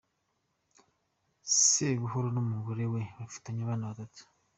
Sebuhoro 1.59 2.27
n’umugore 2.31 2.83
we 2.93 3.01
bafitanye 3.17 3.61
abana 3.63 3.85
batatu. 3.89 4.21